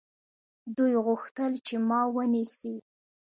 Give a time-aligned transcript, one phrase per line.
[0.75, 2.75] دوی غوښتل چې ما ونیسي.